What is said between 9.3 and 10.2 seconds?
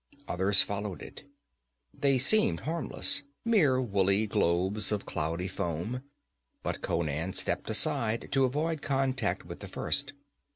with the first.